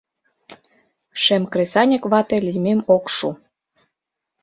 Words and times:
Шем 1.23 1.43
кресаньык 1.51 2.03
вате 2.11 2.37
лиймем 2.45 2.79
ок 2.95 3.05
шу 3.15 3.29